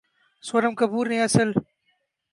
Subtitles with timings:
[0.43, 1.49] سونم کپور نے اسل